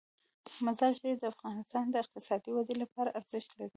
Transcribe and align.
مزارشریف 0.65 1.17
د 1.19 1.25
افغانستان 1.33 1.85
د 1.89 1.95
اقتصادي 2.03 2.51
ودې 2.53 2.75
لپاره 2.83 3.15
ارزښت 3.19 3.49
لري. 3.59 3.69